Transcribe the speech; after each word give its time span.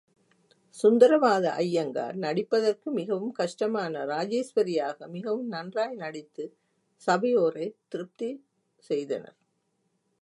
சுந்தரவரத 0.77 1.47
ஐயங்கார், 1.57 2.15
நடிப்பதற்கு 2.15 2.89
மிகவும் 2.91 3.31
கஷ்டமான 3.31 4.03
ராஜேஸ்வரி 4.05 4.73
யாக 4.73 5.07
மிகவும் 5.07 5.47
நன்றாய் 5.47 5.95
நடித்துச் 5.95 6.55
சபையோரைத் 7.07 7.79
திர்ப்தி 7.91 8.31
செய்தனர். 8.89 9.37